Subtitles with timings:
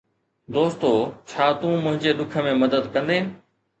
[0.55, 0.89] دوستو،
[1.33, 3.33] ڇا تون منهنجي ڏک ۾ مدد ڪندين؟